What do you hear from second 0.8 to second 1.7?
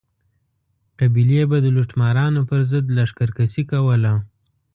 قبیلې به د